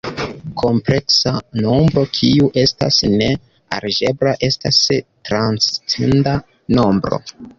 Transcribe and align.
Kompleksa 0.59 1.33
nombro 1.65 2.05
kiu 2.19 2.47
estas 2.61 2.97
ne 3.19 3.27
algebra 3.79 4.33
estas 4.49 4.81
transcenda 5.31 6.37
nombro. 6.79 7.23